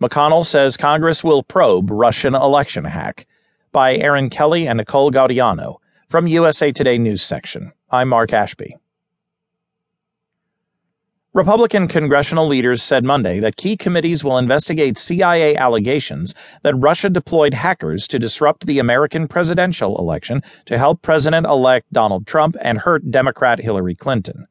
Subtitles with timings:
[0.00, 3.26] McConnell says Congress will probe Russian election hack.
[3.72, 5.78] By Erin Kelly and Nicole Gaudiano
[6.08, 7.72] from USA Today News section.
[7.90, 8.76] I'm Mark Ashby.
[11.34, 17.54] Republican congressional leaders said Monday that key committees will investigate CIA allegations that Russia deployed
[17.54, 23.10] hackers to disrupt the American presidential election to help President elect Donald Trump and hurt
[23.10, 24.47] Democrat Hillary Clinton.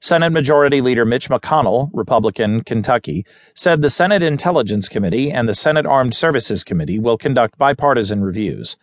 [0.00, 5.86] Senate Majority Leader Mitch McConnell, Republican, Kentucky, said the Senate Intelligence Committee and the Senate
[5.86, 8.76] Armed Services Committee will conduct bipartisan reviews.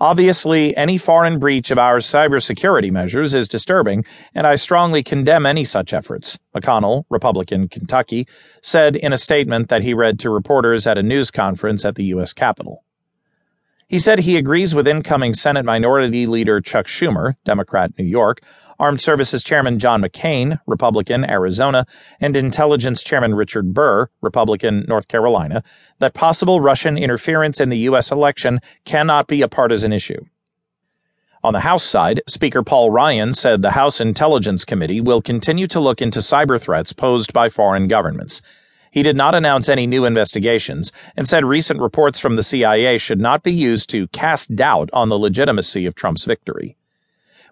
[0.00, 4.02] Obviously, any foreign breach of our cybersecurity measures is disturbing,
[4.34, 8.26] and I strongly condemn any such efforts, McConnell, Republican, Kentucky,
[8.62, 12.04] said in a statement that he read to reporters at a news conference at the
[12.04, 12.32] U.S.
[12.32, 12.82] Capitol.
[13.88, 18.40] He said he agrees with incoming Senate Minority Leader Chuck Schumer, Democrat, New York,
[18.80, 21.86] Armed Services Chairman John McCain, Republican, Arizona,
[22.18, 25.62] and Intelligence Chairman Richard Burr, Republican, North Carolina,
[25.98, 28.10] that possible Russian interference in the U.S.
[28.10, 30.24] election cannot be a partisan issue.
[31.44, 35.78] On the House side, Speaker Paul Ryan said the House Intelligence Committee will continue to
[35.78, 38.40] look into cyber threats posed by foreign governments.
[38.90, 43.20] He did not announce any new investigations and said recent reports from the CIA should
[43.20, 46.78] not be used to cast doubt on the legitimacy of Trump's victory.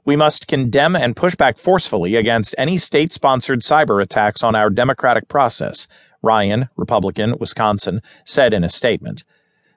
[0.08, 4.70] We must condemn and push back forcefully against any state sponsored cyber attacks on our
[4.70, 5.86] democratic process,
[6.22, 9.24] Ryan, Republican, Wisconsin, said in a statement.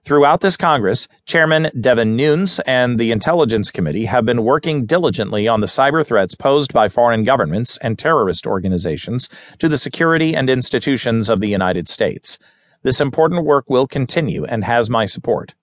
[0.05, 5.59] Throughout this Congress, Chairman Devin Nunes and the Intelligence Committee have been working diligently on
[5.59, 9.27] the cyber threats posed by foreign governments and terrorist organizations
[9.59, 12.39] to the security and institutions of the United States.
[12.83, 15.55] This important work will continue and has my support.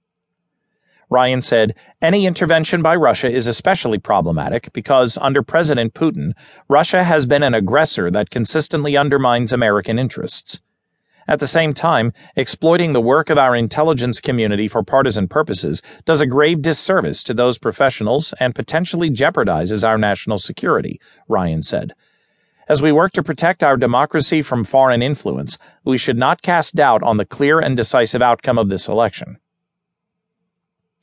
[1.11, 6.33] Ryan said, Any intervention by Russia is especially problematic because, under President Putin,
[6.69, 10.61] Russia has been an aggressor that consistently undermines American interests.
[11.27, 16.21] At the same time, exploiting the work of our intelligence community for partisan purposes does
[16.23, 21.93] a grave disservice to those professionals and potentially jeopardizes our national security, Ryan said.
[22.67, 27.03] As we work to protect our democracy from foreign influence, we should not cast doubt
[27.03, 29.39] on the clear and decisive outcome of this election.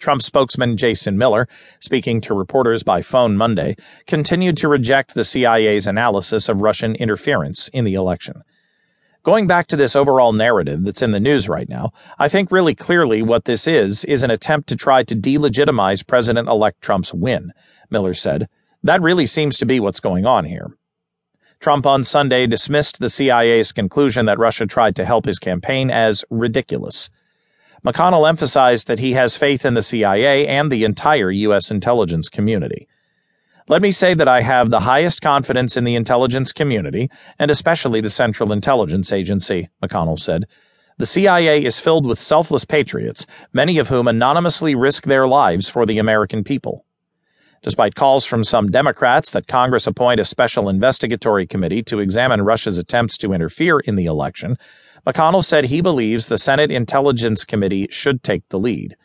[0.06, 1.48] Trump spokesman Jason Miller,
[1.80, 7.70] speaking to reporters by phone Monday, continued to reject the CIA's analysis of Russian interference
[7.70, 8.44] in the election.
[9.24, 12.76] Going back to this overall narrative that's in the news right now, I think really
[12.76, 17.52] clearly what this is is an attempt to try to delegitimize President elect Trump's win,
[17.90, 18.48] Miller said.
[18.84, 20.78] That really seems to be what's going on here.
[21.60, 26.24] Trump on Sunday dismissed the CIA's conclusion that Russia tried to help his campaign as
[26.30, 27.10] ridiculous.
[27.86, 31.70] McConnell emphasized that he has faith in the CIA and the entire U.S.
[31.70, 32.88] intelligence community.
[33.68, 38.02] Let me say that I have the highest confidence in the intelligence community, and especially
[38.02, 40.46] the Central Intelligence Agency, McConnell said.
[40.98, 45.86] The CIA is filled with selfless patriots, many of whom anonymously risk their lives for
[45.86, 46.85] the American people.
[47.66, 52.78] Despite calls from some Democrats that Congress appoint a special investigatory committee to examine Russia's
[52.78, 54.60] attempts to interfere in the election,
[55.04, 58.96] McConnell said he believes the Senate Intelligence Committee should take the lead.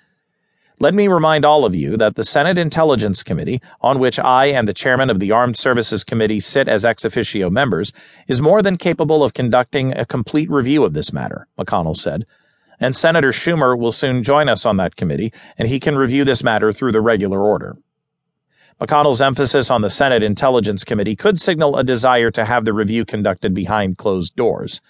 [0.78, 4.68] Let me remind all of you that the Senate Intelligence Committee, on which I and
[4.68, 7.94] the chairman of the Armed Services Committee sit as ex officio members,
[8.28, 12.26] is more than capable of conducting a complete review of this matter, McConnell said.
[12.78, 16.44] And Senator Schumer will soon join us on that committee, and he can review this
[16.44, 17.78] matter through the regular order.
[18.80, 23.04] McConnell's emphasis on the Senate Intelligence Committee could signal a desire to have the review
[23.04, 24.80] conducted behind closed doors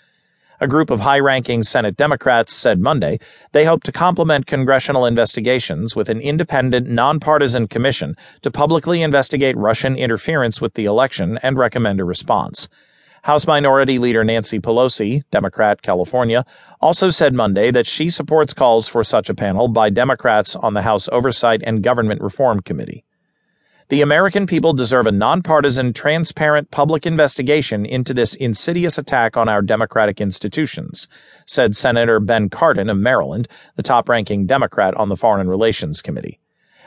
[0.60, 3.18] a group of high ranking Senate Democrats said Monday
[3.52, 9.96] they hope to complement congressional investigations with an independent, nonpartisan commission to publicly investigate Russian
[9.96, 12.68] interference with the election and recommend a response.
[13.22, 16.44] House Minority Leader Nancy Pelosi, Democrat, California,
[16.80, 20.82] also said Monday that she supports calls for such a panel by Democrats on the
[20.82, 23.04] House Oversight and Government Reform Committee.
[23.90, 29.62] The American people deserve a nonpartisan, transparent public investigation into this insidious attack on our
[29.62, 31.08] democratic institutions,
[31.44, 36.38] said Senator Ben Cardin of Maryland, the top ranking Democrat on the Foreign Relations Committee.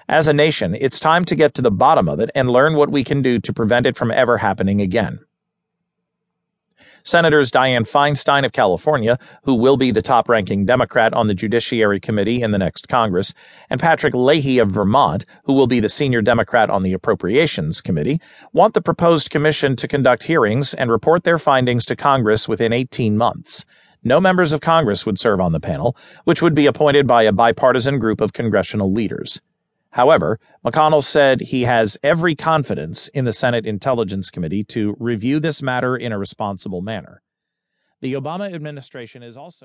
[0.07, 2.89] As a nation, it's time to get to the bottom of it and learn what
[2.89, 5.19] we can do to prevent it from ever happening again.
[7.05, 11.99] Senators Dianne Feinstein of California, who will be the top ranking Democrat on the Judiciary
[11.99, 13.33] Committee in the next Congress,
[13.69, 18.21] and Patrick Leahy of Vermont, who will be the senior Democrat on the Appropriations Committee,
[18.53, 23.17] want the proposed commission to conduct hearings and report their findings to Congress within 18
[23.17, 23.65] months.
[24.05, 27.33] No members of Congress would serve on the panel, which would be appointed by a
[27.33, 29.41] bipartisan group of congressional leaders.
[29.93, 35.61] However, McConnell said he has every confidence in the Senate Intelligence Committee to review this
[35.61, 37.21] matter in a responsible manner.
[38.01, 39.61] The Obama administration is also